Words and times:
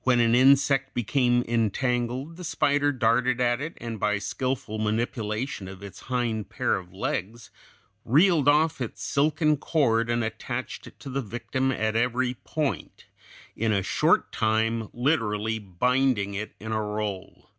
When 0.00 0.18
an 0.18 0.34
insect 0.34 0.92
became 0.92 1.44
entangled, 1.46 2.36
the 2.36 2.42
spider 2.42 2.90
darted 2.90 3.40
at 3.40 3.60
it, 3.60 3.78
and 3.80 4.00
by 4.00 4.18
skillful 4.18 4.80
manipulation 4.80 5.68
of 5.68 5.84
its 5.84 6.00
hind 6.10 6.48
pair 6.48 6.74
of 6.74 6.92
legs 6.92 7.52
reeled 8.04 8.48
off 8.48 8.80
its 8.80 9.04
silken 9.04 9.56
cord 9.56 10.10
and 10.10 10.24
attached 10.24 10.88
it 10.88 10.98
to 10.98 11.08
the 11.10 11.22
victim 11.22 11.70
at 11.70 11.94
every 11.94 12.34
point, 12.34 13.06
in 13.54 13.70
a 13.70 13.84
short 13.84 14.32
time 14.32 14.88
literally 14.92 15.60
binding 15.60 16.34
it 16.34 16.56
in 16.58 16.72
a 16.72 16.82
roll. 16.82 17.50